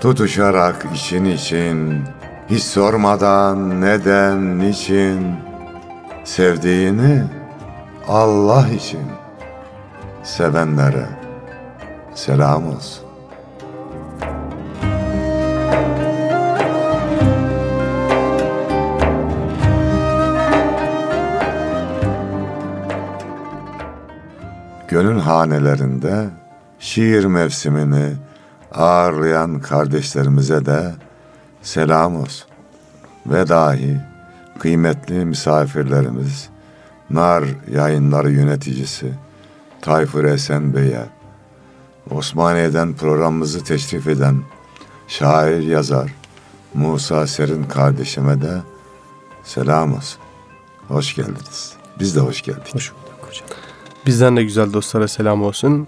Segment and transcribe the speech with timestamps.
[0.00, 2.04] Tutuşarak için için,
[2.50, 5.34] hiç sormadan neden, niçin,
[6.24, 7.24] sevdiğini
[8.08, 9.00] Allah için,
[10.22, 11.06] sevenlere
[12.14, 13.04] selam olsun.
[24.88, 26.24] Gönül hanelerinde
[26.78, 28.29] şiir mevsimini
[28.74, 30.94] ağırlayan kardeşlerimize de
[31.62, 32.48] selam olsun.
[33.26, 34.00] Ve dahi
[34.58, 36.48] kıymetli misafirlerimiz,
[37.10, 39.12] Nar yayınları yöneticisi
[39.80, 41.06] Tayfur Esen Bey'e,
[42.10, 44.42] Osmaniye'den programımızı teşrif eden
[45.08, 46.14] şair yazar
[46.74, 48.58] Musa Serin kardeşime de
[49.44, 50.20] selam olsun.
[50.88, 51.72] Hoş geldiniz.
[52.00, 52.74] Biz de hoş geldik.
[52.74, 53.48] Hoş bulduk hocam.
[54.06, 55.86] Bizden de güzel dostlara selam olsun.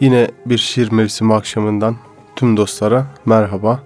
[0.00, 1.96] Yine bir şiir mevsimi akşamından
[2.36, 3.82] tüm dostlara merhaba.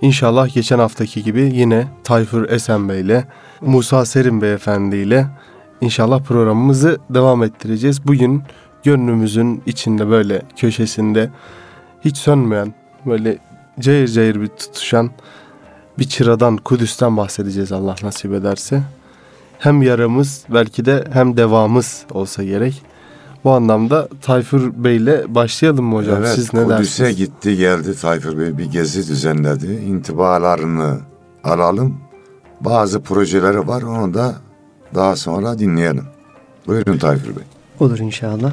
[0.00, 3.24] İnşallah geçen haftaki gibi yine Tayfur Esen Bey ile
[3.60, 5.26] Musa Serin Beyefendi ile
[5.80, 8.06] inşallah programımızı devam ettireceğiz.
[8.06, 8.42] Bugün
[8.82, 11.30] gönlümüzün içinde böyle köşesinde
[12.04, 12.74] hiç sönmeyen
[13.06, 13.38] böyle
[13.80, 15.10] cayır cayır bir tutuşan
[15.98, 18.82] bir çıradan Kudüs'ten bahsedeceğiz Allah nasip ederse.
[19.58, 22.93] Hem yaramız belki de hem devamız olsa gerek.
[23.44, 26.16] Bu anlamda Tayfur Bey ile başlayalım mı hocam?
[26.18, 27.16] Evet, Siz ne Kudüs'e dersiniz?
[27.16, 29.66] gitti geldi Tayfur Bey bir gezi düzenledi.
[29.66, 30.98] İntibalarını
[31.44, 31.96] alalım.
[32.60, 34.34] Bazı projeleri var onu da
[34.94, 36.04] daha sonra dinleyelim.
[36.66, 37.44] Buyurun Tayfur Bey.
[37.80, 38.52] Olur inşallah.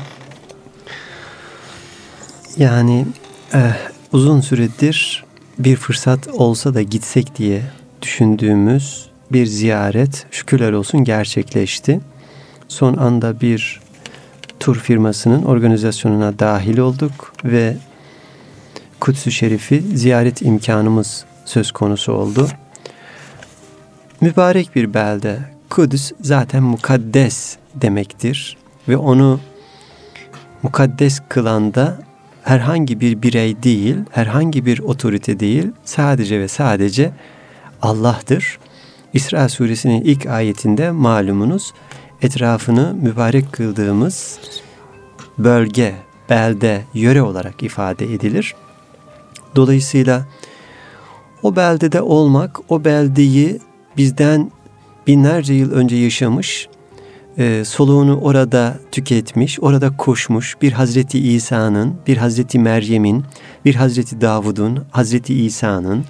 [2.58, 3.06] Yani
[3.54, 3.78] eh,
[4.12, 5.26] uzun süredir
[5.60, 7.62] bir fırsat olsa da gitsek diye
[8.02, 12.02] düşündüğümüz bir ziyaret şükürler olsun gerçekleşti.
[12.68, 13.82] Son anda bir
[14.62, 17.78] tur firmasının organizasyonuna dahil olduk ve
[19.00, 22.48] Kudüs-ü Şerif'i ziyaret imkanımız söz konusu oldu.
[24.22, 25.40] Mübarek bir belde.
[25.70, 28.58] Kudüs zaten mukaddes demektir
[28.88, 29.40] ve onu
[30.64, 31.98] mukaddes kılan da
[32.44, 37.12] herhangi bir birey değil, herhangi bir otorite değil, sadece ve sadece
[37.82, 38.60] Allah'tır.
[39.14, 41.74] İsra suresinin ilk ayetinde malumunuz
[42.22, 44.40] etrafını mübarek kıldığımız
[45.38, 45.96] bölge,
[46.30, 48.56] belde, yöre olarak ifade edilir.
[49.56, 50.26] Dolayısıyla
[51.44, 53.60] o beldede olmak, o beldeyi
[53.98, 54.52] bizden
[55.08, 56.68] binlerce yıl önce yaşamış,
[57.38, 63.24] e, soluğunu orada tüketmiş, orada koşmuş bir Hazreti İsa'nın, bir Hazreti Meryem'in,
[63.66, 66.06] bir Hazreti Davud'un, Hazreti İsa'nın,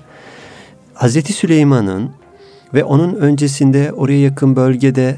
[0.94, 2.12] Hazreti Süleyman'ın
[2.74, 5.18] ve onun öncesinde oraya yakın bölgede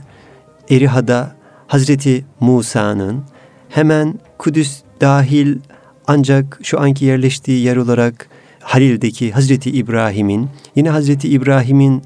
[0.70, 1.36] Eriha'da
[1.68, 3.24] Hazreti Musa'nın,
[3.70, 5.58] hemen Kudüs dahil
[6.08, 8.28] ancak şu anki yerleştiği yer olarak
[8.60, 12.04] Halil'deki Hazreti İbrahim'in, yine Hazreti İbrahim'in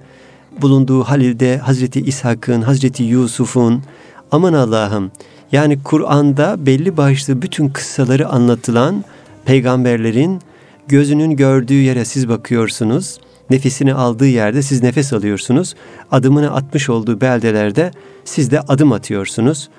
[0.61, 3.83] bulunduğu Halil'de Hazreti İshak'ın, Hazreti Yusuf'un,
[4.31, 5.11] aman Allah'ım
[5.51, 9.03] yani Kur'an'da belli başlı bütün kıssaları anlatılan
[9.45, 10.41] peygamberlerin
[10.87, 13.19] gözünün gördüğü yere siz bakıyorsunuz.
[13.49, 15.75] Nefesini aldığı yerde siz nefes alıyorsunuz.
[16.11, 17.91] Adımını atmış olduğu beldelerde
[18.25, 19.69] siz de adım atıyorsunuz.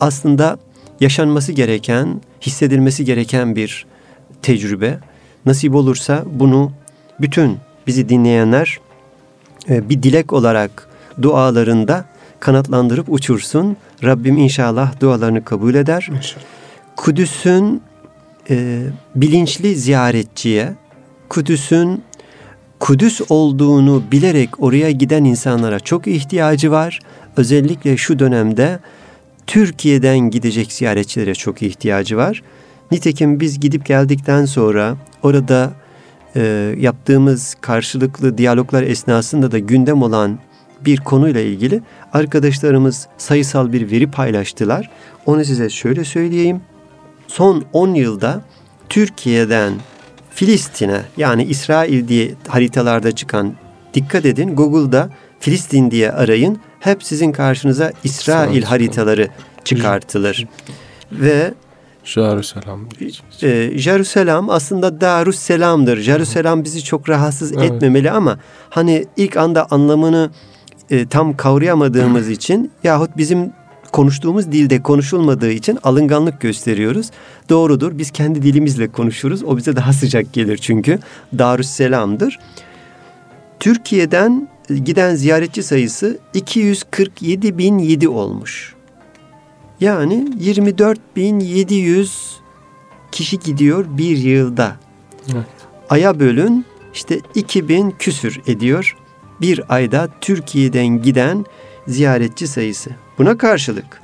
[0.00, 0.58] Aslında
[1.00, 3.86] yaşanması gereken, hissedilmesi gereken bir
[4.42, 4.98] tecrübe.
[5.46, 6.72] Nasip olursa bunu
[7.20, 8.80] bütün bizi dinleyenler
[9.68, 10.88] e, bir dilek olarak
[11.22, 12.04] dualarında
[12.40, 13.76] kanatlandırıp uçursun.
[14.04, 16.08] Rabbim inşallah dualarını kabul eder.
[16.16, 16.44] İnşallah.
[16.96, 17.82] Kudüs'ün
[18.50, 18.82] e,
[19.14, 20.72] bilinçli ziyaretçiye,
[21.28, 22.02] Kudüs'ün
[22.80, 27.00] Kudüs olduğunu bilerek oraya giden insanlara çok ihtiyacı var.
[27.36, 28.78] Özellikle şu dönemde
[29.46, 32.42] Türkiye'den gidecek ziyaretçilere çok ihtiyacı var.
[32.90, 35.72] Nitekim biz gidip geldikten sonra orada
[36.36, 40.38] e, yaptığımız karşılıklı diyaloglar esnasında da gündem olan
[40.84, 41.82] bir konuyla ilgili
[42.12, 44.90] arkadaşlarımız sayısal bir veri paylaştılar.
[45.26, 46.60] Onu size şöyle söyleyeyim.
[47.28, 48.42] Son 10 yılda
[48.88, 49.72] Türkiye'den
[50.30, 53.54] Filistin'e yani İsrail diye haritalarda çıkan
[53.94, 55.10] dikkat edin Google'da
[55.40, 56.58] Filistin diye arayın.
[56.80, 59.28] Hep sizin karşınıza İsrail haritaları
[59.64, 60.48] çıkartılır.
[61.12, 61.54] Ve
[62.04, 62.88] Jerusalem.
[63.42, 65.98] e, Jerusalem aslında Darüsselam'dır.
[66.00, 67.70] Jerusalem bizi çok rahatsız Evet.
[67.72, 68.38] etmemeli ama
[68.70, 70.30] hani ilk anda anlamını
[70.90, 73.52] e, tam kavrayamadığımız için yahut bizim
[73.92, 77.10] konuştuğumuz dilde konuşulmadığı için alınganlık gösteriyoruz.
[77.48, 77.98] Doğrudur.
[77.98, 79.44] Biz kendi dilimizle konuşuruz.
[79.44, 80.98] O bize daha sıcak gelir çünkü.
[81.38, 82.38] Darüsselam'dır.
[83.60, 84.48] Türkiye'den
[84.84, 88.74] giden ziyaretçi sayısı 247.007 olmuş.
[89.80, 92.10] Yani 24.700
[93.12, 94.76] kişi gidiyor bir yılda.
[95.32, 95.46] Evet.
[95.90, 98.96] Aya bölün işte 2000 küsür ediyor.
[99.40, 101.44] Bir ayda Türkiye'den giden
[101.86, 102.90] ziyaretçi sayısı.
[103.20, 104.00] Buna karşılık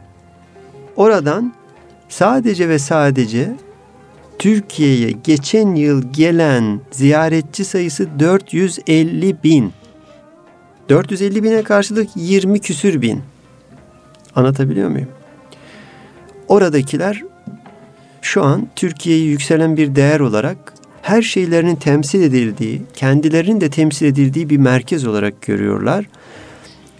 [0.96, 1.54] oradan
[2.08, 3.56] sadece ve sadece
[4.38, 9.72] Türkiye'ye geçen yıl gelen ziyaretçi sayısı 450 bin.
[10.88, 13.22] 450 bine karşılık 20 küsür bin.
[14.34, 15.08] Anlatabiliyor muyum?
[16.48, 17.22] Oradakiler
[18.22, 24.50] şu an Türkiye'yi yükselen bir değer olarak her şeylerinin temsil edildiği, kendilerinin de temsil edildiği
[24.50, 26.04] bir merkez olarak görüyorlar.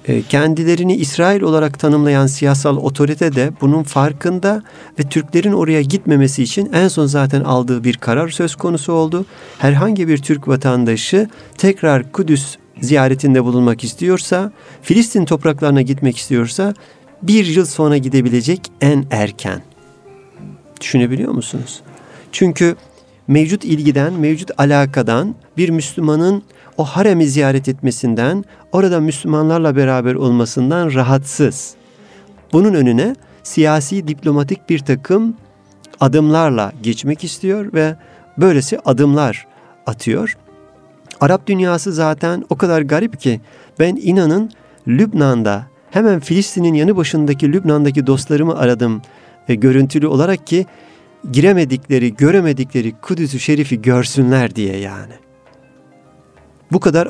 [0.08, 4.62] E, Kendilerini İsrail olarak tanımlayan siyasal otorite de bunun farkında
[4.98, 9.26] ve Türklerin oraya gitmemesi için en son zaten aldığı bir karar söz konusu oldu.
[9.58, 16.74] Herhangi bir Türk vatandaşı tekrar Kudüs ziyaretinde bulunmak istiyorsa, Filistin topraklarına gitmek istiyorsa
[17.22, 19.62] bir yıl sonra gidebilecek en erken.
[20.80, 21.80] Düşünebiliyor musunuz?
[22.32, 22.76] Çünkü
[23.28, 26.42] mevcut ilgiden, mevcut alakadan bir Müslümanın
[26.76, 31.74] o haremi ziyaret etmesinden, orada Müslümanlarla beraber olmasından rahatsız.
[32.52, 35.36] Bunun önüne siyasi, diplomatik bir takım
[36.00, 37.96] adımlarla geçmek istiyor ve
[38.38, 39.46] böylesi adımlar
[39.86, 40.36] atıyor.
[41.20, 43.40] Arap dünyası zaten o kadar garip ki
[43.78, 44.50] ben inanın
[44.88, 49.02] Lübnan'da hemen Filistin'in yanı başındaki Lübnan'daki dostlarımı aradım
[49.48, 50.66] e, görüntülü olarak ki
[51.32, 55.12] giremedikleri, göremedikleri Kudüs-ü Şerif'i görsünler diye yani.
[56.72, 57.08] Bu kadar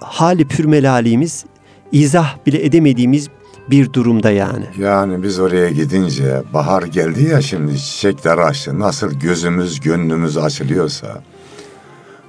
[0.00, 1.44] hali pürmelalimiz
[1.92, 3.28] izah bile edemediğimiz
[3.70, 4.64] bir durumda yani.
[4.78, 8.78] Yani biz oraya gidince bahar geldi ya şimdi çiçekler açtı.
[8.78, 11.22] Nasıl gözümüz gönlümüz açılıyorsa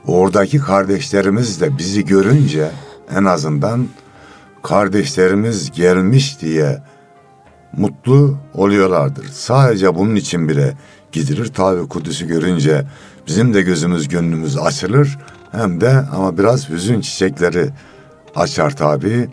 [0.08, 2.72] oradaki kardeşlerimiz de bizi görünce
[3.16, 3.88] en azından
[4.64, 6.84] kardeşlerimiz gelmiş diye
[7.78, 9.26] mutlu oluyorlardır.
[9.34, 10.74] Sadece bunun için bile
[11.12, 11.54] gidilir.
[11.54, 12.86] Tabi Kudüs'ü görünce
[13.28, 15.18] bizim de gözümüz gönlümüz açılır.
[15.56, 17.70] Hem de ama biraz hüzün çiçekleri
[18.36, 19.30] açar tabi.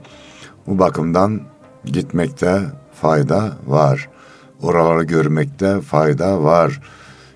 [0.67, 1.41] Bu bakımdan
[1.85, 2.61] gitmekte
[3.01, 4.09] fayda var.
[4.63, 6.81] Oraları görmekte fayda var.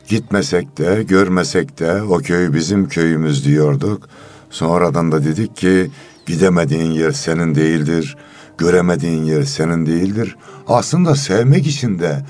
[0.09, 4.09] Gitmesek de görmesek de o köy bizim köyümüz diyorduk.
[4.51, 5.91] Sonradan da dedik ki
[6.27, 8.17] gidemediğin yer senin değildir.
[8.59, 10.37] Göremediğin yer senin değildir.
[10.69, 12.25] Aslında sevmek için de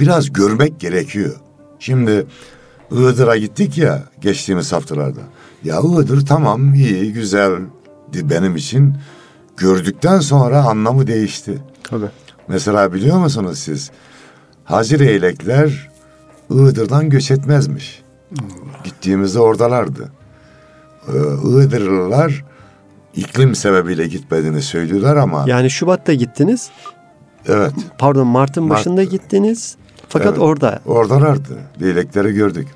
[0.00, 1.36] biraz görmek gerekiyor.
[1.78, 2.26] Şimdi
[2.90, 5.20] Iğdır'a gittik ya geçtiğimiz haftalarda.
[5.64, 7.66] Ya Iğdır tamam iyi güzeldi
[8.22, 8.96] benim için.
[9.56, 11.58] Gördükten sonra anlamı değişti.
[11.82, 12.06] Tabii.
[12.48, 13.90] Mesela biliyor musunuz siz?
[14.64, 15.90] Hacı Leylekler
[16.50, 18.02] Iğdır'dan göç etmezmiş.
[18.84, 20.12] Gittiğimizde oradalardı.
[21.08, 21.12] Ee,
[21.48, 22.44] Iğdırlılar
[23.16, 26.70] iklim sebebiyle gitmediğini söylüyorlar ama Yani Şubat'ta gittiniz,
[27.46, 28.78] evet pardon Mart'ın Mart.
[28.78, 29.76] başında gittiniz
[30.08, 30.38] fakat Evet.
[30.38, 31.58] orada oradalardı.
[31.82, 32.68] Leylekleri gördük.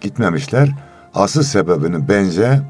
[0.00, 0.74] Gitmemişler.
[1.14, 2.60] Asıl sebebini bence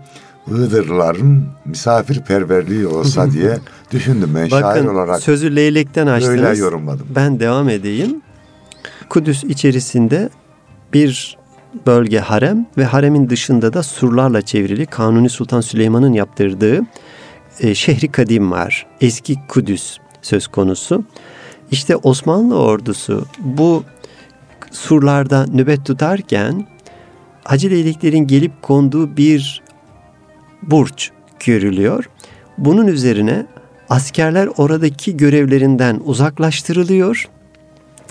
[0.48, 3.58] Iğdırlıların misafirperverliği olsa diye
[3.90, 5.22] düşündüm ben şair bakın olarak.
[5.22, 6.42] sözü leylekten açtınız.
[6.42, 7.06] Öyle yorumladım.
[7.16, 8.22] Ben devam edeyim.
[9.08, 10.28] Kudüs içerisinde
[10.92, 11.38] bir
[11.86, 16.80] bölge harem ve haremin dışında da surlarla çevrili Kanuni Sultan Süleyman'ın yaptırdığı
[17.60, 18.86] e, şehri kadim var.
[19.00, 21.04] Eski Kudüs söz konusu.
[21.70, 23.84] İşte Osmanlı ordusu bu
[24.70, 26.66] surlarda nöbet tutarken
[27.44, 29.62] Hacı Leyleklerin gelip konduğu bir
[30.62, 31.10] burç
[31.44, 32.04] görülüyor.
[32.58, 33.46] Bunun üzerine
[33.88, 37.28] askerler oradaki görevlerinden uzaklaştırılıyor.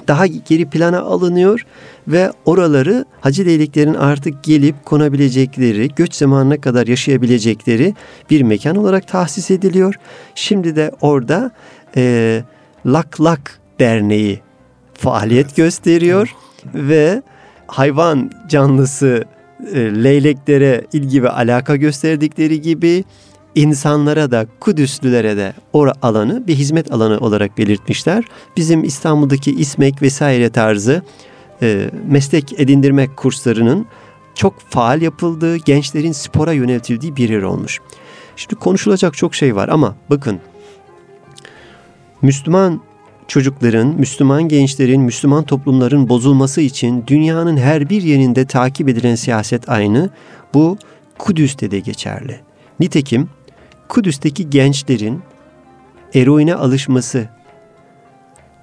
[0.07, 1.65] Daha geri plana alınıyor
[2.07, 7.95] ve oraları Hacı Leyleklerin artık gelip konabilecekleri, göç zamanına kadar yaşayabilecekleri
[8.29, 9.95] bir mekan olarak tahsis ediliyor.
[10.35, 11.51] Şimdi de orada
[11.95, 12.43] e,
[12.85, 14.41] Lak Lak Derneği
[14.93, 16.35] faaliyet gösteriyor
[16.75, 17.21] ve
[17.73, 19.25] hayvan canlısı
[19.73, 23.03] e, leyleklere ilgi ve alaka gösterdikleri gibi
[23.55, 28.23] insanlara da Kudüslülere de o alanı bir hizmet alanı olarak belirtmişler.
[28.57, 31.01] Bizim İstanbul'daki İSMEK vesaire tarzı
[31.61, 33.85] e, meslek edindirmek kurslarının
[34.35, 37.79] çok faal yapıldığı, gençlerin spora yöneltildiği bir yer olmuş.
[38.35, 40.39] Şimdi konuşulacak çok şey var ama bakın
[42.21, 42.81] Müslüman
[43.27, 50.09] çocukların, Müslüman gençlerin, Müslüman toplumların bozulması için dünyanın her bir yerinde takip edilen siyaset aynı.
[50.53, 50.77] Bu
[51.17, 52.39] Kudüs'te de geçerli.
[52.79, 53.29] Nitekim
[53.87, 55.21] Kudüs'teki gençlerin
[56.13, 57.29] eroine alışması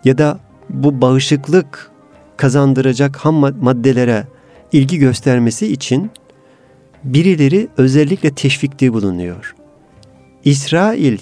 [0.05, 0.38] ya da
[0.71, 1.90] bu bağışıklık
[2.37, 4.26] kazandıracak ham maddelere
[4.73, 6.11] ilgi göstermesi için
[7.05, 9.55] birileri özellikle teşvikte bulunuyor.
[10.45, 11.19] İsrail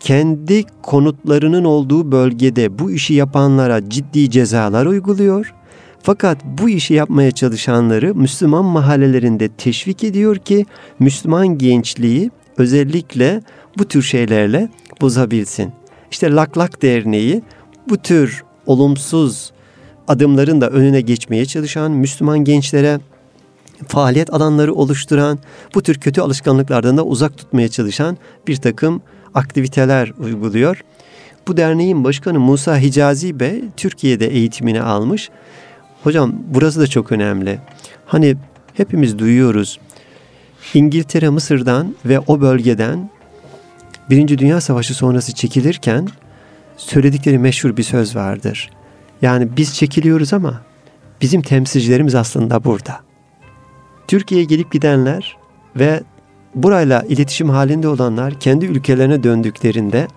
[0.00, 5.54] kendi konutlarının olduğu bölgede bu işi yapanlara ciddi cezalar uyguluyor.
[6.02, 10.66] Fakat bu işi yapmaya çalışanları Müslüman mahallelerinde teşvik ediyor ki
[10.98, 13.42] Müslüman gençliği özellikle
[13.78, 14.68] bu tür şeylerle
[15.00, 15.72] bozabilsin.
[16.10, 17.42] İşte Lak Lak Derneği
[17.88, 19.52] bu tür olumsuz
[20.08, 23.00] adımların da önüne geçmeye çalışan Müslüman gençlere
[23.88, 25.38] faaliyet alanları oluşturan,
[25.74, 29.02] bu tür kötü alışkanlıklardan da uzak tutmaya çalışan bir takım
[29.34, 30.84] aktiviteler uyguluyor.
[31.48, 35.30] Bu derneğin başkanı Musa Hicazi Bey Türkiye'de eğitimini almış.
[36.02, 37.58] Hocam burası da çok önemli.
[38.06, 38.36] Hani
[38.74, 39.78] hepimiz duyuyoruz.
[40.74, 43.10] İngiltere Mısır'dan ve o bölgeden
[44.10, 46.08] Birinci Dünya Savaşı sonrası çekilirken
[46.76, 48.70] söyledikleri meşhur bir söz vardır.
[49.22, 50.60] Yani biz çekiliyoruz ama
[51.20, 53.00] bizim temsilcilerimiz aslında burada.
[54.08, 55.36] Türkiye'ye gelip gidenler
[55.76, 56.02] ve
[56.62, 60.08] burayla iletişim halinde olanlar kendi ülkelerine döndüklerinde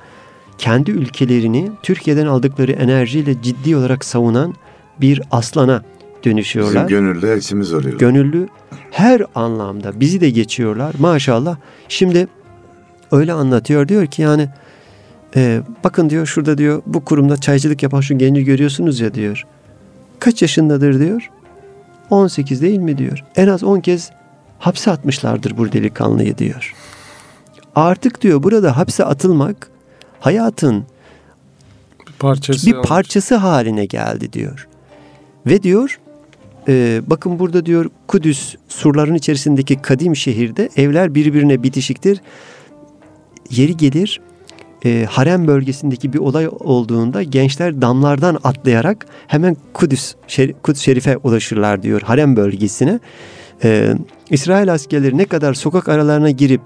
[0.57, 4.55] kendi ülkelerini Türkiye'den aldıkları enerjiyle ciddi olarak savunan
[5.01, 5.83] bir aslana
[6.25, 6.87] dönüşüyorlar.
[6.87, 7.99] Bizim gönüllü elçimiz oluyor.
[7.99, 8.47] Gönüllü
[8.91, 11.57] her anlamda bizi de geçiyorlar maşallah.
[11.89, 12.27] Şimdi
[13.11, 14.49] öyle anlatıyor diyor ki yani
[15.35, 19.45] e, bakın diyor şurada diyor bu kurumda çaycılık yapan şu genci görüyorsunuz ya diyor.
[20.19, 21.29] Kaç yaşındadır diyor.
[22.09, 23.23] 18 değil mi diyor.
[23.35, 24.11] En az 10 kez
[24.61, 26.73] hapse atmışlardır bu delikanlıyı diyor.
[27.75, 29.71] Artık diyor burada hapse atılmak
[30.19, 30.85] hayatın
[32.07, 32.67] Bir parçası.
[32.67, 34.67] bir parçası haline geldi diyor.
[35.45, 35.99] Ve diyor
[36.67, 42.21] e, bakın burada diyor Kudüs surların içerisindeki kadim şehirde evler birbirine bitişiktir.
[43.49, 44.21] Yeri gelir
[44.85, 51.83] e, harem bölgesindeki bir olay olduğunda gençler damlardan atlayarak hemen Kudüs, şer, Kudüs Şerif'e ulaşırlar
[51.83, 52.99] diyor harem bölgesine.
[53.63, 53.93] E,
[54.29, 56.61] İsrail askerleri ne kadar sokak aralarına girip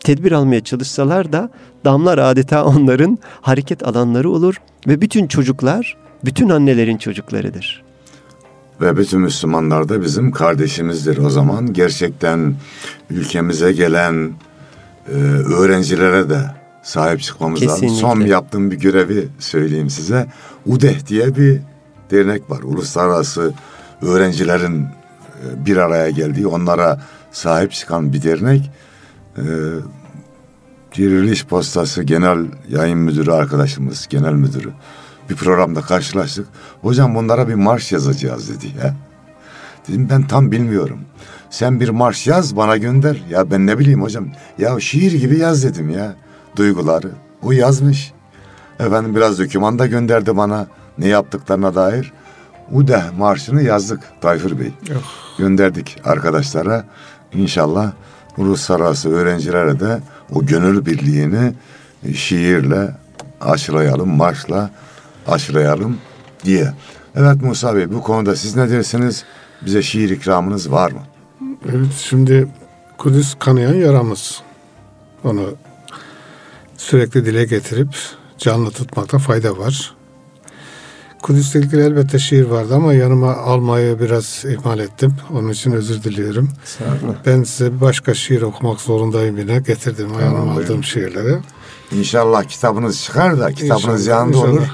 [0.00, 1.50] tedbir almaya çalışsalar da
[1.84, 7.84] damlar adeta onların hareket alanları olur ve bütün çocuklar bütün annelerin çocuklarıdır.
[8.80, 11.72] Ve bütün Müslümanlar da bizim kardeşimizdir o zaman.
[11.72, 12.54] Gerçekten
[13.10, 14.32] ülkemize gelen
[15.08, 15.14] e,
[15.58, 16.40] öğrencilere de
[16.82, 17.88] sahip çıkmamız lazım.
[17.88, 20.26] Son yaptığım bir görevi söyleyeyim size.
[20.66, 21.60] UDEH diye bir
[22.10, 22.60] dernek var.
[22.62, 23.54] Uluslararası
[24.02, 24.86] öğrencilerin
[25.56, 27.00] bir araya geldiği, onlara
[27.32, 28.70] sahip çıkan bir dernek.
[29.38, 29.44] E,
[30.96, 34.70] Diriliş Postası Genel Yayın Müdürü arkadaşımız, genel müdürü
[35.30, 36.46] bir programda karşılaştık.
[36.82, 38.94] Hocam bunlara bir marş yazacağız dedi ya.
[39.88, 40.98] Dedim ben tam bilmiyorum.
[41.50, 43.22] Sen bir marş yaz bana gönder.
[43.30, 44.26] Ya ben ne bileyim hocam.
[44.58, 46.14] Ya şiir gibi yaz dedim ya.
[46.56, 47.10] Duyguları.
[47.42, 48.12] O yazmış.
[48.80, 50.66] Efendim biraz doküman da gönderdi bana.
[50.98, 52.12] Ne yaptıklarına dair.
[52.72, 54.72] UDEH marşını yazdık Tayfur Bey.
[55.38, 56.84] Gönderdik arkadaşlara.
[57.32, 57.92] İnşallah
[58.36, 60.00] uluslararası öğrencilere de
[60.32, 61.52] o gönül birliğini
[62.04, 62.96] e, şiirle
[63.40, 64.70] aşılayalım, marşla
[65.26, 65.98] aşılayalım
[66.44, 66.72] diye.
[67.14, 69.24] Evet Musa Bey bu konuda siz ne dersiniz?
[69.66, 71.00] Bize şiir ikramınız var mı?
[71.70, 72.48] Evet şimdi
[72.98, 74.42] Kudüs kanayan yaramız.
[75.24, 75.54] Onu
[76.76, 77.96] sürekli dile getirip
[78.38, 79.94] canlı tutmakta fayda var.
[81.24, 85.14] Kudüs'le ilgili elbette şiir vardı ama yanıma almayı biraz ihmal ettim.
[85.32, 86.48] Onun için özür diliyorum.
[87.26, 89.58] Ben size başka şiir okumak zorundayım yine.
[89.58, 90.62] Getirdim yanıma buyurun.
[90.64, 91.38] aldığım şiirleri.
[91.92, 94.52] İnşallah kitabınız çıkar da kitabınız İnşallah, yanında inşallah.
[94.52, 94.68] olur.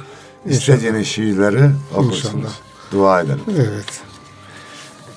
[0.47, 2.35] İstediğiniz şiirleri okursunuz.
[2.35, 2.53] İnşallah.
[2.93, 3.41] Dua edelim.
[3.57, 4.01] Evet.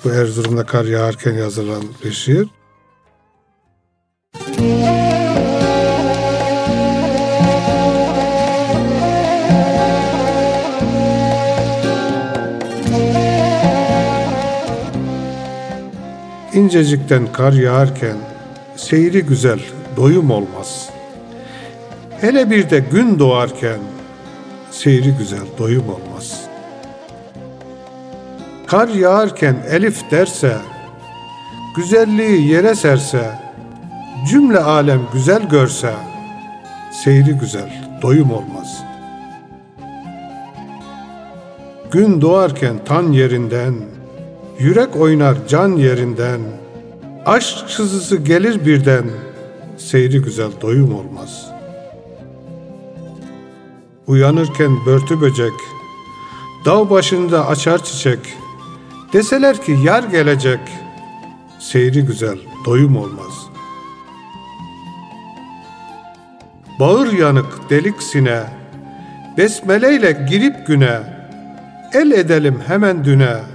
[0.04, 2.48] Bu Erzurum'da kar yağarken yazılan bir şiir.
[16.54, 18.16] İncecikten kar yağarken
[18.76, 19.60] seyri güzel
[19.96, 20.90] doyum olmaz.
[22.20, 23.78] Hele bir de gün doğarken
[24.70, 26.40] seyri güzel doyum olmaz.
[28.66, 30.56] Kar yağarken elif derse
[31.76, 33.38] güzelliği yere serse,
[34.30, 35.92] cümle alem güzel görse,
[36.92, 38.82] seyri güzel, doyum olmaz.
[41.90, 43.74] Gün doğarken tan yerinden,
[44.64, 46.40] yürek oynar can yerinden,
[47.26, 49.04] aşk sızısı gelir birden,
[49.76, 51.50] seyri güzel, doyum olmaz.
[54.06, 55.52] Uyanırken börtü böcek,
[56.64, 58.18] dağ başında açar çiçek,
[59.12, 60.60] deseler ki yar gelecek,
[61.58, 63.46] seyri güzel, doyum olmaz.
[66.80, 68.42] Bağır yanık delik sine,
[69.38, 71.00] besmeleyle girip güne,
[71.92, 73.53] el edelim hemen düne,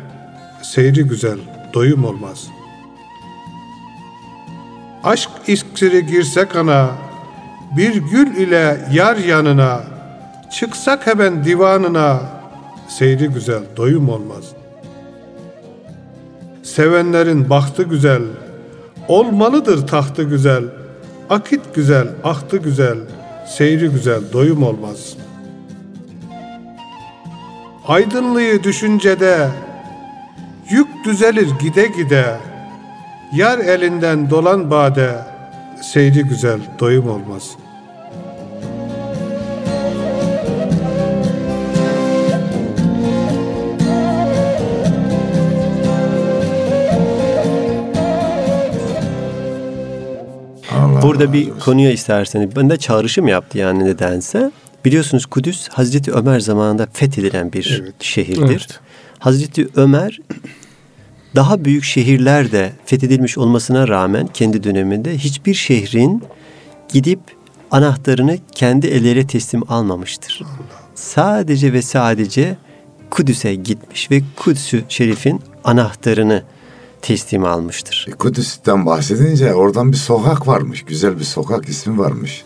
[0.61, 1.37] seyri güzel,
[1.73, 2.47] doyum olmaz.
[5.03, 6.89] Aşk iksiri girse kana,
[7.77, 9.83] bir gül ile yar yanına,
[10.51, 12.19] çıksak hemen divanına,
[12.87, 14.43] seyri güzel, doyum olmaz.
[16.63, 18.21] Sevenlerin bahtı güzel,
[19.07, 20.63] olmalıdır tahtı güzel,
[21.29, 22.97] akit güzel, ahtı güzel,
[23.47, 25.17] seyri güzel, doyum olmaz.
[27.87, 29.47] Aydınlığı düşüncede,
[30.69, 32.37] yük düzelir gide gide,
[33.33, 35.15] yar elinden dolan bade,
[35.81, 37.69] seyri güzel, doyum olmaz.''
[50.71, 54.51] Allah Burada bir konuya isterseniz ben de çağrışım yaptı yani nedense.
[54.85, 57.95] Biliyorsunuz Kudüs Hazreti Ömer zamanında fethedilen bir Evet.
[57.99, 58.49] şehirdir.
[58.49, 58.79] Evet.
[59.19, 60.19] Hazreti Ömer
[61.35, 66.23] daha büyük şehirler de fethedilmiş olmasına rağmen kendi döneminde hiçbir şehrin
[66.89, 67.19] gidip
[67.71, 70.43] anahtarını kendi ellere teslim almamıştır.
[70.95, 72.57] Sadece ve sadece
[73.09, 76.43] Kudüs'e gitmiş ve Kudüs-ü Şerif'in anahtarını
[77.01, 78.05] teslim almıştır.
[78.09, 80.83] E, Kudüs'ten bahsedince oradan bir sokak varmış.
[80.83, 82.43] Güzel bir sokak ismi varmış.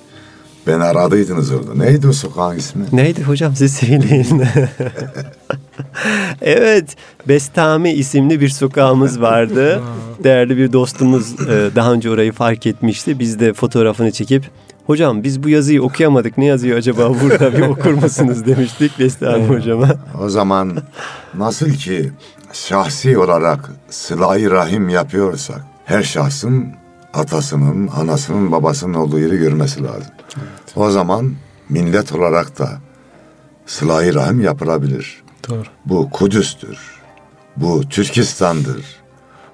[0.67, 1.75] Beni aradıydınız orada.
[1.75, 2.83] Neydi o sokağın ismi?
[2.91, 4.43] Neydi hocam siz söyleyin.
[6.41, 6.95] evet,
[7.27, 9.81] Bestami isimli bir sokağımız vardı.
[10.23, 13.19] Değerli bir dostumuz e, daha önce orayı fark etmişti.
[13.19, 14.43] Biz de fotoğrafını çekip
[14.85, 16.37] Hocam biz bu yazıyı okuyamadık.
[16.37, 19.89] Ne yazıyor acaba burada bir okur musunuz demiştik Bestami hocama.
[20.21, 20.77] O zaman
[21.33, 22.11] nasıl ki
[22.53, 26.67] şahsi olarak sıla-i rahim yapıyorsak her şahsın
[27.13, 30.12] atasının, anasının, babasının olduğu yeri görmesi lazım.
[30.75, 31.33] O zaman
[31.69, 32.69] millet olarak da
[33.65, 35.23] sıla-i rahim yapılabilir.
[35.49, 35.63] Doğru.
[35.85, 36.77] Bu Kudüs'tür.
[37.57, 38.85] Bu Türkistan'dır.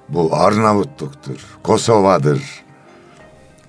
[0.09, 1.45] Bu Arnavutluk'tur.
[1.63, 2.41] Kosova'dır.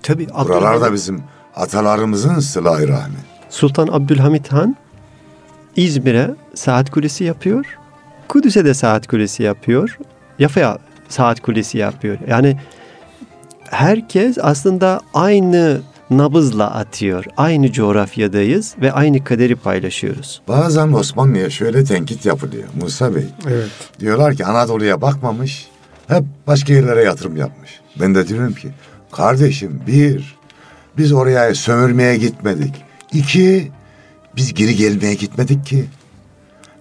[0.03, 1.23] Tabii Buralarda Abdülhamit, bizim
[1.55, 3.15] atalarımızın sıla-i rahmi.
[3.49, 4.75] Sultan Abdülhamit Han
[5.75, 7.65] İzmir'e saat kulesi yapıyor.
[8.27, 9.97] Kudüs'e de saat kulesi yapıyor.
[10.39, 10.77] Yafa'ya
[11.09, 12.17] saat kulesi yapıyor.
[12.27, 12.59] Yani
[13.69, 17.25] herkes aslında aynı nabızla atıyor.
[17.37, 20.41] Aynı coğrafyadayız ve aynı kaderi paylaşıyoruz.
[20.47, 23.25] Bazen Osmanlı'ya şöyle tenkit yapılıyor Musa Bey.
[23.47, 23.69] Evet.
[23.99, 25.67] Diyorlar ki Anadolu'ya bakmamış,
[26.07, 27.79] hep başka yerlere yatırım yapmış.
[27.99, 28.69] Ben de diyorum ki,
[29.11, 30.37] kardeşim bir,
[30.97, 32.75] biz oraya sömürmeye gitmedik.
[33.13, 33.71] İki,
[34.35, 35.85] biz geri gelmeye gitmedik ki.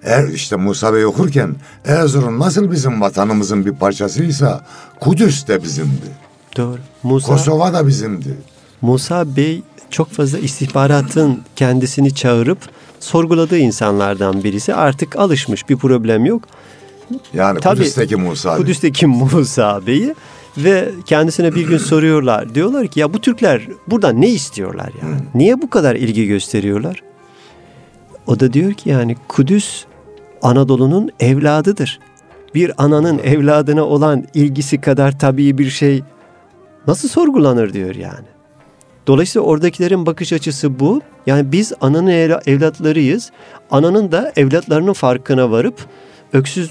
[0.02, 4.64] Er işte Musa Bey okurken Erzurum nasıl bizim vatanımızın bir parçasıysa
[5.00, 6.06] Kudüs de bizimdi.
[6.56, 6.78] Doğru.
[7.02, 8.36] Musa, Kosova da bizimdi.
[8.82, 12.58] Musa Bey çok fazla istihbaratın kendisini çağırıp
[13.00, 14.74] sorguladığı insanlardan birisi.
[14.74, 16.42] Artık alışmış bir problem yok.
[17.34, 18.56] Yani Tabii, Kudüs'teki Musa Bey.
[18.56, 20.14] Kudüs'teki Musa Bey'i
[20.56, 22.54] ve kendisine bir gün soruyorlar.
[22.54, 25.16] Diyorlar ki ya bu Türkler buradan ne istiyorlar yani?
[25.34, 27.02] Niye bu kadar ilgi gösteriyorlar?
[28.26, 29.84] O da diyor ki yani Kudüs
[30.42, 32.00] Anadolu'nun evladıdır.
[32.54, 36.02] Bir ananın evladına olan ilgisi kadar tabii bir şey
[36.86, 38.26] nasıl sorgulanır diyor yani.
[39.06, 41.00] Dolayısıyla oradakilerin bakış açısı bu.
[41.26, 43.30] Yani biz ananın evla- evlatlarıyız.
[43.70, 45.86] Ananın da evlatlarının farkına varıp
[46.32, 46.70] öksüz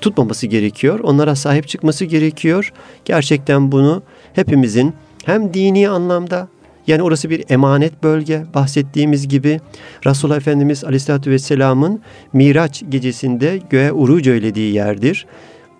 [0.00, 1.00] tutmaması gerekiyor.
[1.02, 2.72] Onlara sahip çıkması gerekiyor.
[3.04, 6.48] Gerçekten bunu hepimizin hem dini anlamda
[6.86, 9.60] yani orası bir emanet bölge bahsettiğimiz gibi
[10.06, 12.00] Resulullah Efendimiz Aleyhisselatü Vesselam'ın
[12.32, 15.26] Miraç gecesinde göğe uruc eylediği yerdir.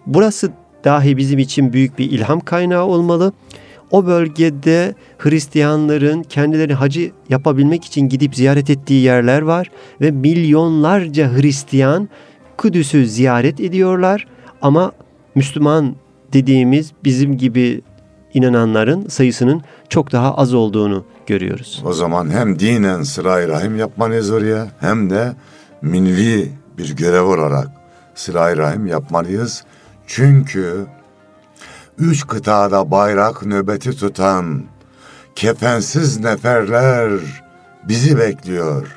[0.07, 0.51] Burası
[0.85, 3.33] dahi bizim için büyük bir ilham kaynağı olmalı.
[3.91, 9.71] O bölgede Hristiyanların kendilerini hacı yapabilmek için gidip ziyaret ettiği yerler var
[10.01, 12.09] ve milyonlarca Hristiyan
[12.57, 14.27] Kudüs'ü ziyaret ediyorlar
[14.63, 14.93] ama
[15.35, 15.97] Müslüman
[16.33, 17.81] dediğimiz bizim gibi
[18.35, 21.83] inananların sayısının çok daha az olduğunu görüyoruz.
[21.87, 25.33] O zaman hem dinen sıla-i rahim yapmalıyız oraya hem de
[25.83, 27.69] milli bir görev olarak
[28.15, 29.65] sıla-i rahim yapmalıyız.
[30.07, 30.87] Çünkü
[31.99, 34.63] Üç kıtada bayrak nöbeti tutan
[35.35, 37.11] kefensiz neferler
[37.89, 38.97] bizi bekliyor.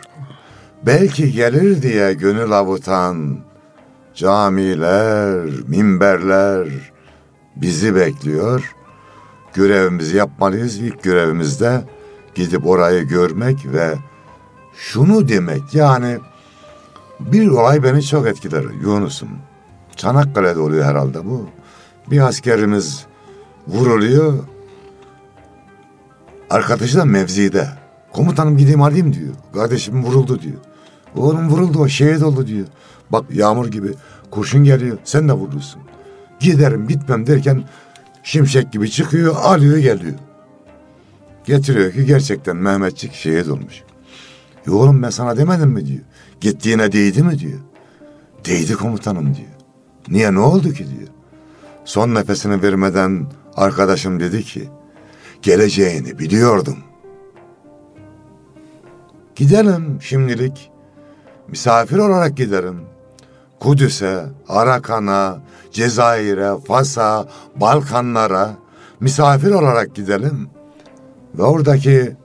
[0.86, 3.38] Belki gelir diye gönül avutan
[4.16, 6.68] camiler, minberler
[7.56, 8.72] bizi bekliyor.
[9.54, 10.78] Görevimizi yapmalıyız.
[10.80, 11.82] İlk görevimizde
[12.36, 13.96] gidip orayı görmek ve
[14.78, 16.18] şunu demek yani
[17.20, 19.30] bir olay beni çok etkiler Yunus'um.
[19.96, 21.50] Çanakkale'de oluyor herhalde bu.
[22.12, 23.06] Bir askerimiz
[23.68, 24.44] vuruluyor.
[26.50, 27.68] Arkadaşı da mevzide.
[28.14, 29.34] Komutanım gideyim alayım diyor.
[29.54, 30.58] Kardeşim vuruldu diyor.
[31.16, 32.68] Oğlum vuruldu o şehit oldu diyor.
[33.10, 33.88] Bak yağmur gibi
[34.32, 35.82] kurşun geliyor sen de vurursun.
[36.40, 37.64] Giderim gitmem derken
[38.24, 40.14] şimşek gibi çıkıyor alıyor geliyor.
[41.46, 43.84] Getiriyor ki gerçekten Mehmetçik şehit olmuş.
[44.68, 46.04] Ya oğlum ben sana demedim mi diyor.
[46.42, 47.60] Gittiğine değdi mi diyor.
[48.46, 49.48] Değdi komutanım diyor.
[50.10, 51.10] Niye ne oldu ki diyor.
[51.88, 54.70] Son nefesini vermeden arkadaşım dedi ki
[55.42, 56.78] geleceğini biliyordum.
[59.36, 60.72] Gidelim şimdilik.
[61.48, 62.82] Misafir olarak giderim.
[63.60, 68.56] Kudüs'e, Arakan'a, Cezayir'e, Fas'a, Balkanlara
[69.00, 70.50] misafir olarak gidelim.
[71.38, 72.16] Ve oradaki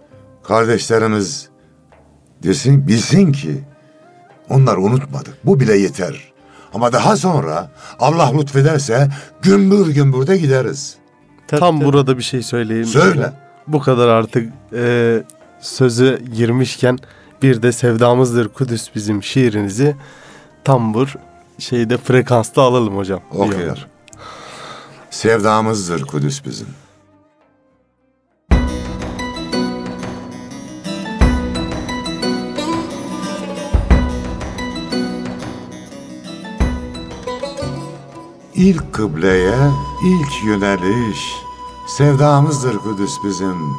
[0.42, 1.48] kardeşlerimiz
[2.42, 3.64] desin, bilsin ki
[4.48, 5.46] onlar unutmadık.
[5.46, 6.31] Bu bile yeter.
[6.74, 9.08] Ama daha sonra Allah lütfederse
[9.42, 10.96] gümbür gümbür de gideriz.
[11.46, 11.84] Tabii, Tam tabii.
[11.86, 12.86] burada bir şey söyleyeyim.
[12.86, 13.32] Söyle.
[13.66, 15.22] Bu kadar artık e,
[15.60, 16.98] sözü girmişken
[17.42, 19.96] bir de sevdamızdır Kudüs bizim şiirinizi
[20.64, 21.06] tam bu
[21.58, 23.20] şeyde frekansta alalım hocam.
[23.30, 23.86] Okuyar.
[25.10, 26.66] Sevdamızdır Kudüs bizim.
[38.62, 39.70] İlk kıbleye
[40.04, 41.36] ilk yöneliş
[41.86, 43.74] sevdamızdır Kudüs bizim.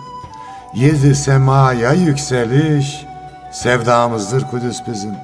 [0.75, 3.05] Yedi semaya yükseliş
[3.51, 5.15] sevdamızdır Kudüs bizim.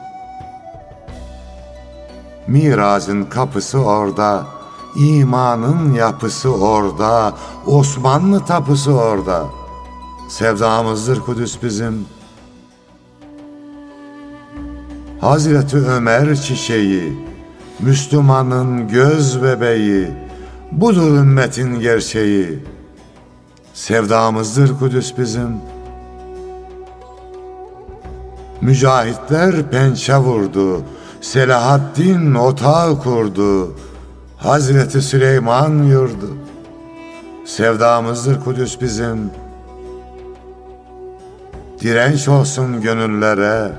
[2.47, 4.45] Mirazın kapısı orada,
[4.95, 7.33] imanın yapısı orada,
[7.65, 9.45] Osmanlı tapusu orada.
[10.29, 12.05] Sevdamızdır Kudüs bizim.
[15.21, 17.28] Hazreti Ömer çiçeği,
[17.79, 20.07] Müslümanın göz bebeği,
[20.71, 22.63] budur ümmetin gerçeği.
[23.73, 25.57] Sevdamızdır Kudüs bizim.
[28.61, 30.81] Mücahitler pençe vurdu,
[31.21, 33.75] Selahaddin otağı kurdu,
[34.37, 36.37] Hazreti Süleyman yurdu.
[37.45, 39.31] Sevdamızdır Kudüs bizim.
[41.81, 43.71] Direnç olsun gönüllere,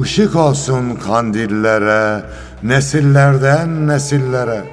[0.00, 2.24] ışık olsun kandillere,
[2.62, 4.64] nesillerden nesillere.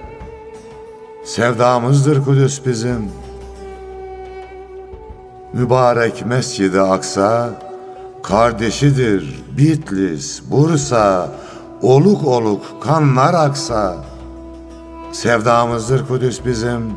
[1.25, 3.11] Sevdamızdır Kudüs bizim.
[5.53, 7.49] Mübarek Mescid-i Aksa,
[8.23, 11.31] kardeşidir Bitlis, Bursa,
[11.81, 13.95] oluk oluk kanlar aksa.
[15.11, 16.91] Sevdamızdır Kudüs bizim.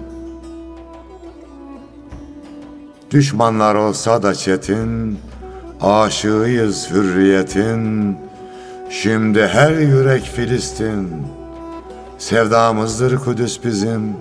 [3.11, 5.19] Düşmanlar olsa da çetin,
[5.81, 8.17] aşığıyız hürriyetin.
[8.91, 11.27] Şimdi her yürek Filistin.
[12.19, 14.17] Sevdamızdır Kudüs bizim.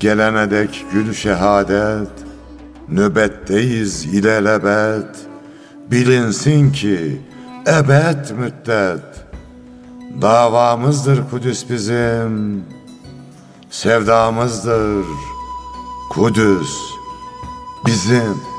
[0.00, 2.08] Gelene dek gül şehadet,
[2.88, 5.16] nöbetteyiz ilelebet.
[5.90, 7.20] Bilinsin ki
[7.66, 9.26] ebed müddet.
[10.22, 12.64] Davamızdır Kudüs bizim.
[13.70, 15.04] Sevdamızdır
[16.10, 16.78] Kudüs
[17.86, 18.53] bizim.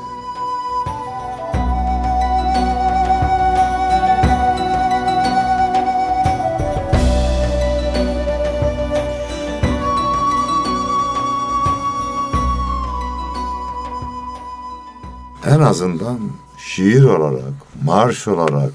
[15.56, 16.20] En azından
[16.58, 18.72] şiir olarak, marş olarak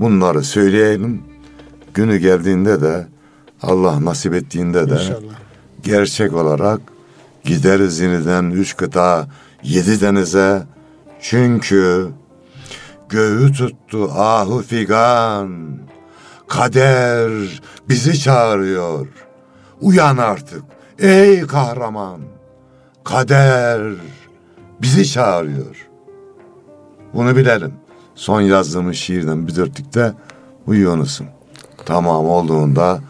[0.00, 1.22] bunları söyleyelim.
[1.94, 3.06] Günü geldiğinde de
[3.62, 5.34] Allah nasip ettiğinde de İnşallah.
[5.82, 6.80] gerçek olarak
[7.44, 9.28] gideriz yeniden üç kıta,
[9.62, 10.62] yedi denize.
[11.20, 12.08] Çünkü
[13.08, 15.78] göğü tuttu ahu figan,
[16.48, 17.30] kader
[17.88, 19.06] bizi çağırıyor.
[19.80, 20.62] Uyan artık
[20.98, 22.20] ey kahraman,
[23.04, 23.82] kader
[24.82, 25.91] bizi çağırıyor.
[27.14, 27.74] Bunu bilelim.
[28.14, 30.12] Son yazdığımız şiirden bir dörtlükte
[30.66, 31.26] uyuyorsun.
[31.86, 33.00] Tamam olduğunda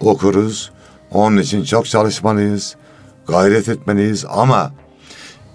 [0.00, 0.72] okuruz.
[1.10, 2.76] Onun için çok çalışmalıyız.
[3.26, 4.72] Gayret etmeliyiz ama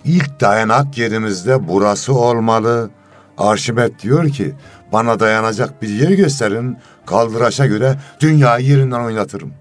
[0.03, 2.89] ilk dayanak yerimizde burası olmalı.
[3.37, 4.53] Arşimet diyor ki
[4.93, 6.77] bana dayanacak bir yer gösterin.
[7.05, 9.53] Kaldıraşa göre dünyayı yerinden oynatırım.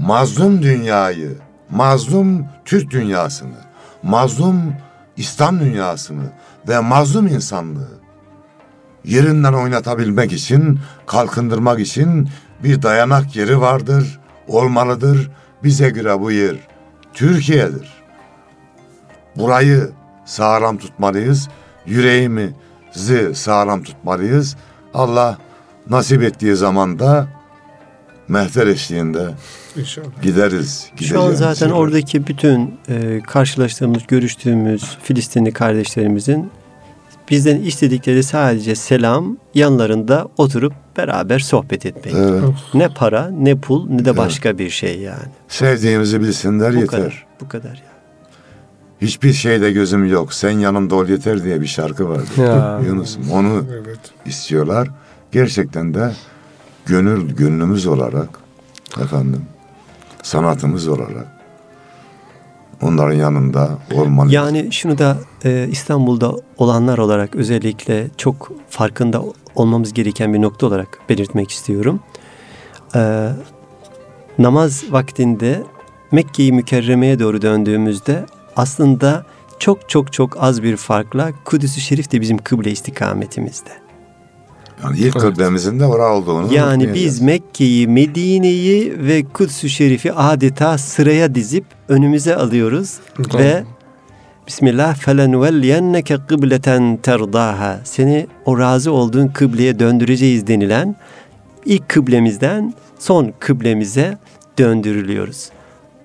[0.00, 1.38] mazlum dünyayı,
[1.70, 3.56] mazlum Türk dünyasını,
[4.02, 4.74] mazlum
[5.16, 6.22] İslam dünyasını
[6.68, 8.02] ve mazlum insanlığı
[9.04, 12.28] yerinden oynatabilmek için, kalkındırmak için
[12.64, 15.30] bir dayanak yeri vardır, olmalıdır.
[15.64, 16.56] Bize göre bu yer
[17.14, 17.92] Türkiye'dir.
[19.36, 19.90] Burayı
[20.24, 21.48] sağlam tutmalıyız.
[21.86, 24.56] Yüreğimizi sağlam tutmalıyız.
[24.94, 25.38] Allah
[25.90, 27.28] nasip ettiği zaman da
[28.32, 29.28] mehter eşliğinde
[29.76, 30.22] İnşallah.
[30.22, 30.86] gideriz.
[31.00, 36.50] Şu an zaten oradaki bütün e, karşılaştığımız, görüştüğümüz Filistinli kardeşlerimizin
[37.30, 42.14] bizden istedikleri sadece selam, yanlarında oturup beraber sohbet etmek.
[42.14, 42.42] Evet.
[42.74, 45.28] Ne para, ne pul, ne de başka bir şey yani.
[45.48, 46.98] Sevdiğimizi bilsinler Bu yeter.
[47.00, 47.26] kadar.
[47.40, 47.78] Bu kadar yani.
[49.00, 50.34] Hiçbir şeyde gözüm yok.
[50.34, 52.24] Sen yanımda ol yeter diye bir şarkı vardı.
[52.36, 52.80] Ya.
[52.86, 53.98] Yunus'um onu Evet.
[54.26, 54.88] istiyorlar.
[55.32, 56.12] Gerçekten de
[56.86, 58.28] gönül gönlümüz olarak
[59.02, 59.42] efendim
[60.22, 61.42] sanatımız olarak
[62.82, 64.34] onların yanında olmalıyız.
[64.34, 69.22] Yani şunu da e, İstanbul'da olanlar olarak özellikle çok farkında
[69.54, 72.00] olmamız gereken bir nokta olarak belirtmek istiyorum.
[72.94, 73.28] E,
[74.38, 75.62] namaz vaktinde
[76.12, 79.26] Mekke-i Mükerreme'ye doğru döndüğümüzde aslında
[79.58, 83.81] çok çok çok az bir farkla Kudüs-ü Şerif de bizim kıble istikametimizde.
[84.84, 91.34] Yani ilk kıblemizin de orada olduğunu Yani biz Mekke'yi, Medine'yi ve Kudüs-ü Şerif'i adeta sıraya
[91.34, 92.98] dizip önümüze alıyoruz
[93.34, 93.64] ve
[94.46, 97.80] Bismillah felenuvelliyenneke kıbleten terdaha.
[97.84, 100.96] Seni o razı olduğun kıbleye döndüreceğiz denilen
[101.64, 104.18] ilk kıblemizden son kıblemize
[104.58, 105.50] döndürülüyoruz.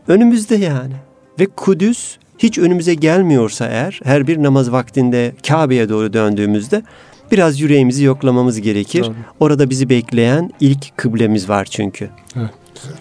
[0.08, 0.94] Önümüzde yani.
[1.40, 6.84] Ve Kudüs hiç önümüze gelmiyorsa eğer her bir namaz vaktinde Kabe'ye doğru döndüğümüzde
[7.32, 9.04] biraz yüreğimizi yoklamamız gerekir.
[9.04, 9.16] Tabii.
[9.40, 12.10] Orada bizi bekleyen ilk kıblemiz var çünkü.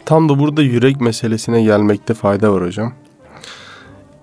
[0.04, 2.92] Tam da burada yürek meselesine gelmekte fayda var hocam.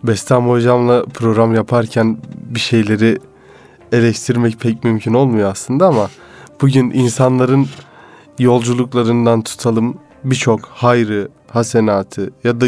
[0.04, 2.18] Bestam hocamla program yaparken
[2.50, 3.18] bir şeyleri
[3.92, 6.10] eleştirmek pek mümkün olmuyor aslında ama
[6.62, 7.68] bugün insanların
[8.40, 12.68] yolculuklarından tutalım birçok hayrı, hasenatı ya da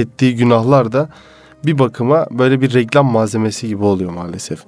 [0.00, 1.08] ettiği günahlar da
[1.66, 4.58] bir bakıma böyle bir reklam malzemesi gibi oluyor maalesef.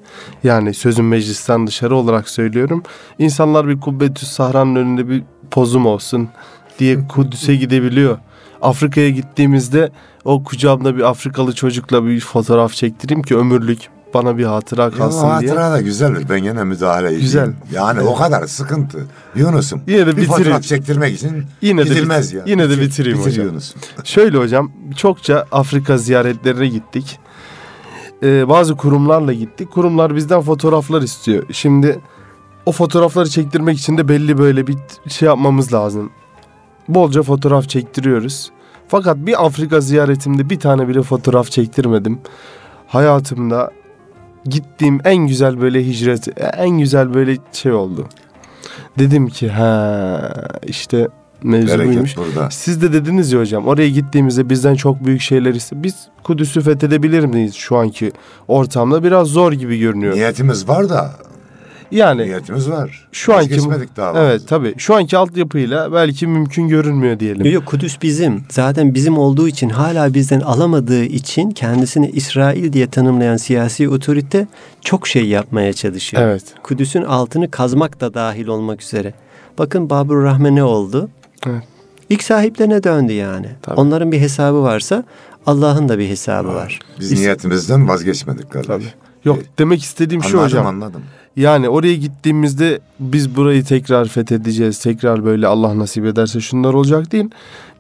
[0.45, 2.83] Yani sözün meclisten dışarı olarak söylüyorum.
[3.19, 6.29] İnsanlar bir Kubbetüs Sahra'nın önünde bir pozum olsun
[6.79, 8.19] diye Kudüs'e gidebiliyor.
[8.63, 9.91] Afrika'ya gittiğimizde
[10.25, 15.19] o kucağımda bir Afrikalı çocukla bir fotoğraf çektireyim ki ömürlük bana bir hatıra Ya, kalsın
[15.19, 15.51] o diye.
[15.51, 16.27] hatıra da güzeldir.
[16.31, 17.23] Ben gene müdahale edeyim.
[17.23, 17.53] Güzel.
[17.73, 19.07] Yani o kadar sıkıntı.
[19.37, 19.81] Yunus'um.
[19.87, 20.33] Yine de bir bitireyim.
[20.33, 22.43] fotoğraf çektirmek için Yine de gidilmez bit- ya.
[22.47, 23.47] yine de Bitir- bitireyim bitir hocam.
[23.47, 23.81] Yunus'um.
[24.05, 27.19] Şöyle hocam çokça Afrika ziyaretlerine gittik.
[28.23, 29.71] Ee, bazı kurumlarla gittik.
[29.71, 31.43] Kurumlar bizden fotoğraflar istiyor.
[31.53, 31.99] Şimdi
[32.67, 34.77] o fotoğrafları çektirmek için de belli böyle bir
[35.09, 36.11] şey yapmamız lazım.
[36.89, 38.51] Bolca fotoğraf çektiriyoruz.
[38.89, 42.19] Fakat bir Afrika ziyaretimde bir tane bile fotoğraf çektirmedim.
[42.87, 43.71] Hayatımda
[44.45, 48.07] gittiğim en güzel böyle hicret, en güzel böyle şey oldu.
[48.99, 50.33] Dedim ki ha
[50.67, 51.09] işte
[51.43, 52.17] mevzu buymuş.
[52.51, 55.83] Siz de dediniz ya hocam oraya gittiğimizde bizden çok büyük şeyler iste.
[55.83, 58.13] Biz Kudüs'ü fethedebilir miyiz şu anki
[58.49, 59.05] ortamda?
[59.05, 60.15] Biraz zor gibi görünüyor.
[60.15, 61.15] Niyetimiz var da
[61.91, 63.09] Yani niyetimiz var.
[63.13, 64.25] şu anki geçmedik daha.
[64.25, 64.75] Evet tabii.
[64.79, 67.45] Şu anki altyapıyla belki mümkün görünmüyor diyelim.
[67.47, 68.45] Yok yok Kudüs bizim.
[68.51, 74.47] Zaten bizim olduğu için hala bizden alamadığı için kendisini İsrail diye tanımlayan siyasi otorite
[74.81, 76.23] çok şey yapmaya çalışıyor.
[76.23, 76.43] Evet.
[76.63, 79.15] Kudüs'ün altını kazmak da dahil olmak üzere.
[79.59, 81.09] Bakın Babur Rahme ne oldu?
[81.47, 81.63] Evet.
[82.11, 83.47] İlk sahiplerine döndü yani.
[83.63, 83.81] Tabii.
[83.81, 85.05] Onların bir hesabı varsa
[85.47, 86.79] Allah'ın da bir hesabı var.
[87.01, 88.67] Biz İs- niyetimizden vazgeçmedik kardeş.
[88.67, 88.85] Tabii.
[89.25, 90.67] Yok demek istediğim şu Anladım hocam.
[90.67, 91.03] anladım.
[91.39, 94.79] Yani oraya gittiğimizde biz burayı tekrar fethedeceğiz.
[94.79, 97.25] Tekrar böyle Allah nasip ederse şunlar olacak değil.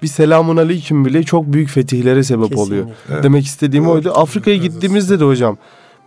[0.02, 2.74] Bir selamun aleyküm bile çok büyük fetihlere sebep Kesinlikle.
[2.74, 2.86] oluyor.
[3.12, 3.24] Evet.
[3.24, 3.92] Demek istediğim Doğru.
[3.92, 4.12] oydu.
[4.14, 5.56] Afrika'ya gittiğimizde de hocam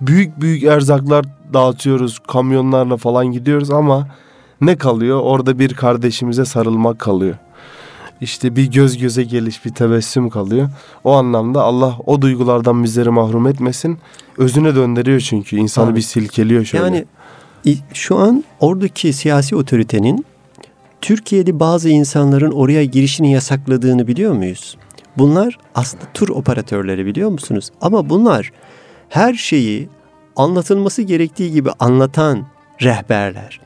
[0.01, 2.19] büyük büyük erzaklar dağıtıyoruz.
[2.19, 4.07] Kamyonlarla falan gidiyoruz ama
[4.61, 5.19] ne kalıyor?
[5.23, 7.35] Orada bir kardeşimize sarılmak kalıyor.
[8.21, 10.69] İşte bir göz göze geliş, bir tebessüm kalıyor.
[11.03, 13.97] O anlamda Allah o duygulardan bizleri mahrum etmesin.
[14.37, 15.55] Özüne döndürüyor çünkü.
[15.57, 15.95] insanı Tabii.
[15.95, 16.85] bir silkeliyor şöyle.
[16.85, 17.05] Yani
[17.93, 20.25] şu an oradaki siyasi otoritenin
[21.01, 24.77] Türkiye'de bazı insanların oraya girişini yasakladığını biliyor muyuz?
[25.17, 27.69] Bunlar aslında tur operatörleri biliyor musunuz?
[27.81, 28.51] Ama bunlar
[29.09, 29.89] her şeyi
[30.35, 32.45] anlatılması gerektiği gibi anlatan
[32.81, 33.59] rehberler.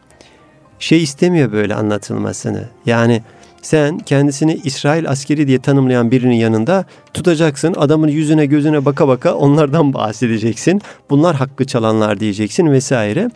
[0.80, 2.70] Şey istemiyor böyle anlatılmasını.
[2.86, 3.22] Yani
[3.62, 7.74] sen kendisini İsrail askeri diye tanımlayan birinin yanında tutacaksın.
[7.78, 10.82] Adamın yüzüne gözüne baka baka onlardan bahsedeceksin.
[11.10, 13.30] Bunlar hakkı çalanlar diyeceksin vesaire.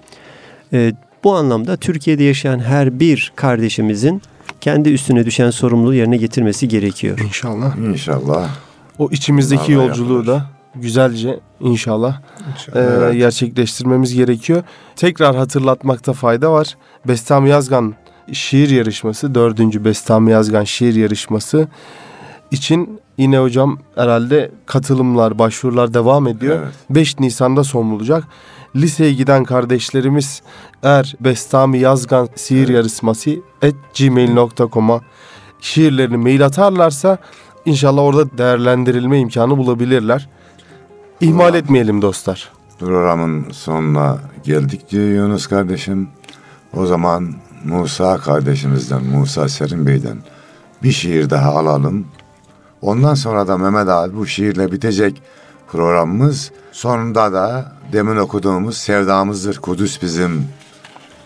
[0.74, 4.22] Ee, bu anlamda Türkiye'de yaşayan her bir kardeşimizin
[4.62, 7.20] kendi üstüne düşen sorumluluğu yerine getirmesi gerekiyor.
[7.20, 7.78] İnşallah.
[7.78, 8.50] İnşallah.
[9.00, 10.28] O içimizdeki Allah yolculuğu yapılır.
[10.28, 12.22] da güzelce inşallah
[12.76, 13.14] e, Evet.
[13.14, 14.64] gerçekleştirmemiz gerekiyor.
[14.96, 16.78] Tekrar hatırlatmakta fayda var.
[17.08, 17.96] Bestami Yazgan
[18.34, 21.68] şiir yarışması, dördüncü Bestami Yazgan şiir yarışması
[22.52, 26.60] için yine hocam herhalde katılımlar, başvurular devam ediyor.
[26.64, 26.74] Evet.
[26.90, 28.24] 5 Nisan'da son bulacak.
[28.76, 30.42] Liseye giden kardeşlerimiz
[30.84, 33.32] eğer Bestami Yazgan şiir yarışması
[33.64, 35.02] at gmail.com'a
[35.60, 37.18] şiirlerini mail atarlarsa
[37.66, 40.30] inşallah orada değerlendirilme imkanı bulabilirler.
[41.22, 41.58] İhmal Allah.
[41.58, 42.52] etmeyelim dostlar.
[42.80, 46.10] Programın sonuna geldik diyor Yunus kardeşim.
[46.74, 47.34] O zaman
[47.66, 50.18] Musa kardeşimizden, Musa Serin Bey'den
[50.84, 52.06] bir şiir daha alalım.
[52.82, 55.22] Ondan sonra da Mehmet abi bu şiirle bitecek
[55.72, 56.52] programımız.
[56.72, 60.48] Sonunda da demin okuduğumuz Sevdamızdır Kudüs bizim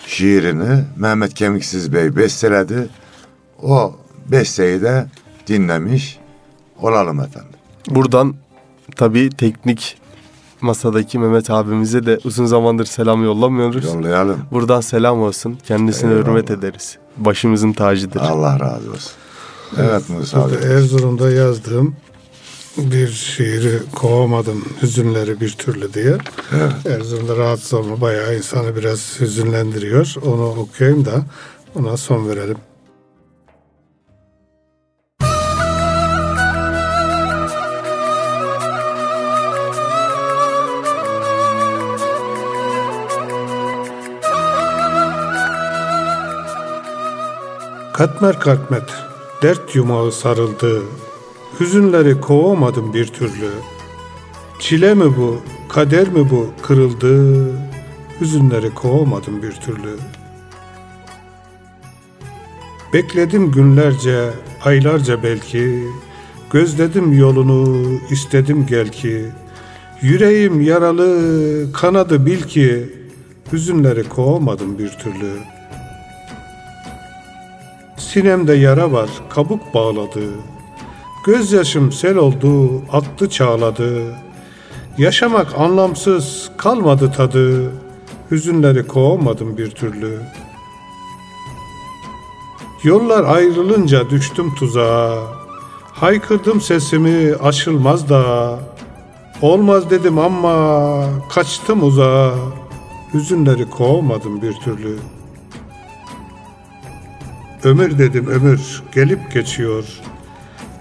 [0.07, 2.89] şiirini Mehmet Kemiksiz Bey besteledi.
[3.63, 3.95] O
[4.31, 5.05] besteyi de
[5.47, 6.19] dinlemiş
[6.81, 7.59] olalım efendim.
[7.89, 8.35] Buradan
[8.95, 9.97] tabii teknik
[10.61, 13.85] masadaki Mehmet abimize de uzun zamandır selam yollamıyoruz.
[13.85, 14.39] Yollayalım.
[14.51, 15.57] Buradan selam olsun.
[15.63, 16.27] Kendisine Eyvallah.
[16.27, 16.97] hürmet ederiz.
[17.17, 18.19] Başımızın tacıdır.
[18.21, 19.11] Allah razı olsun.
[19.77, 20.55] Evet Musa abi.
[20.55, 21.95] Erzurum'da yazdığım
[22.77, 26.17] bir şiiri kovamadım hüzünleri bir türlü diye.
[26.53, 26.85] Evet.
[26.85, 30.15] Erzurum'da rahatsız olma bayağı insanı biraz hüzünlendiriyor.
[30.25, 31.25] Onu okuyayım da
[31.75, 32.57] ona son verelim.
[47.93, 48.83] Katmer katmet,
[49.41, 50.81] dert yumağı sarıldı,
[51.59, 53.49] hüzünleri kovamadım bir türlü.
[54.59, 57.45] Çile mi bu, kader mi bu kırıldı,
[58.21, 59.97] hüzünleri kovamadım bir türlü.
[62.93, 64.29] Bekledim günlerce,
[64.63, 65.83] aylarca belki,
[66.51, 69.25] gözledim yolunu, istedim gel ki,
[70.01, 72.89] yüreğim yaralı, kanadı bil ki,
[73.51, 75.31] hüzünleri kovamadım bir türlü.
[77.97, 80.23] Sinemde yara var, kabuk bağladı.
[81.23, 84.15] Gözyaşım sel oldu, attı çağladı.
[84.97, 87.71] Yaşamak anlamsız, kalmadı tadı.
[88.31, 90.19] Hüzünleri kovamadım bir türlü.
[92.83, 95.17] Yollar ayrılınca düştüm tuzağa.
[95.93, 98.59] Haykırdım sesimi aşılmaz da.
[99.41, 102.33] Olmaz dedim ama kaçtım uzağa.
[103.13, 104.97] Hüzünleri kovamadım bir türlü.
[107.63, 110.01] Ömür dedim ömür gelip geçiyor.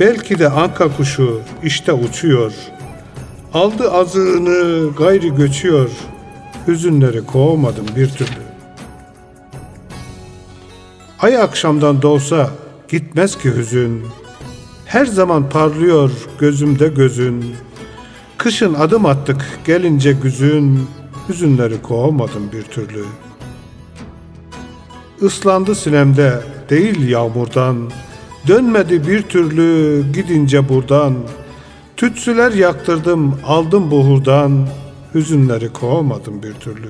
[0.00, 2.52] Belki de anka kuşu işte uçuyor.
[3.54, 5.90] Aldı azığını gayri göçüyor.
[6.68, 8.42] Hüzünleri kovmadım bir türlü.
[11.20, 12.50] Ay akşamdan doğsa
[12.88, 14.02] gitmez ki hüzün.
[14.86, 17.54] Her zaman parlıyor gözümde gözün.
[18.38, 20.88] Kışın adım attık gelince güzün.
[21.28, 23.04] Hüzünleri kovmadım bir türlü.
[25.20, 27.90] Islandı sinemde değil yağmurdan
[28.48, 31.14] Dönmedi bir türlü gidince buradan.
[31.96, 34.66] Tütsüler yaktırdım aldım buhurdan.
[35.14, 36.88] Hüzünleri kovamadım bir türlü.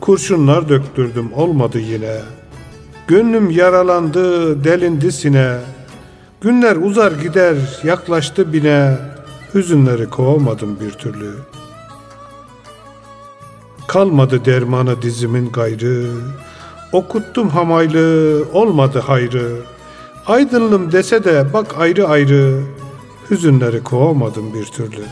[0.00, 2.16] Kurşunlar döktürdüm olmadı yine.
[3.06, 5.58] Gönlüm yaralandı delindi sine.
[6.40, 8.98] Günler uzar gider yaklaştı bine.
[9.54, 11.30] Hüzünleri kovamadım bir türlü.
[13.86, 16.06] Kalmadı dermanı dizimin gayrı
[16.94, 19.60] Okuttum hamaylı olmadı hayrı.
[20.26, 22.62] Aydınlım dese de bak ayrı ayrı.
[23.30, 25.02] Hüzünleri kovamadım bir türlü.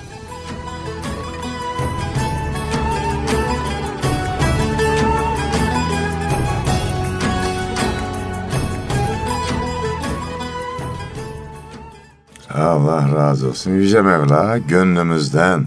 [12.55, 13.71] Allah razı olsun.
[13.71, 15.67] Yüce Mevla gönlümüzden,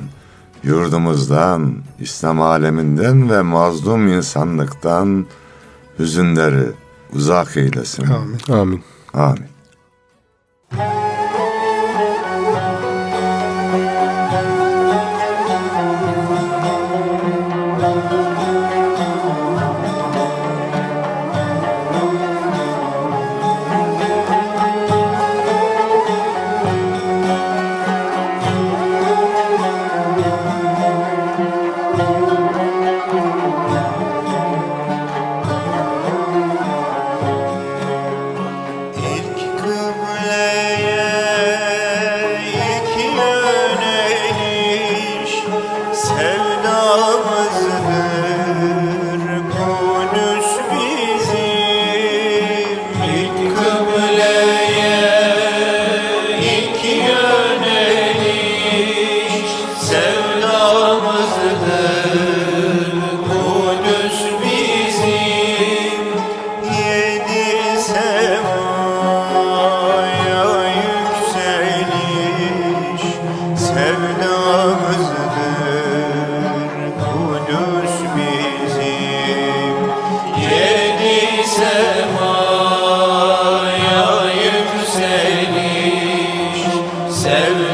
[0.63, 5.25] yurdumuzdan, İslam aleminden ve mazlum insanlıktan
[5.99, 6.71] hüzünleri
[7.13, 8.03] uzak eylesin.
[8.03, 8.39] Amin.
[8.49, 8.83] Amin.
[9.13, 9.54] Amin.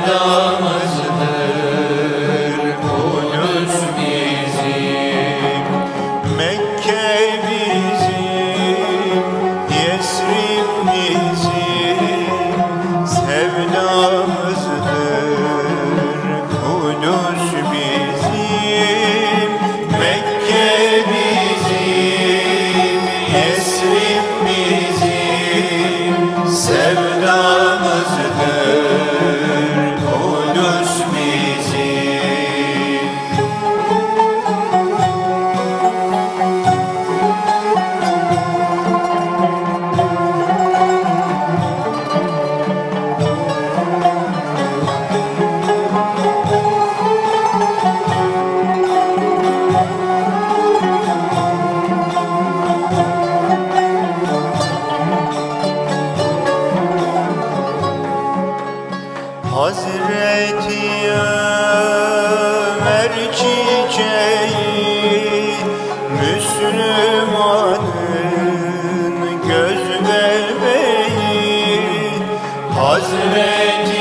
[0.08, 0.81] नाम
[73.02, 74.01] Hazreti